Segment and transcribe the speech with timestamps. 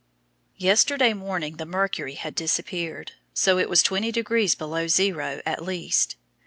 [0.57, 6.15] Yesterday morning the mercury had disappeared, so it was 20 degrees below zero at least.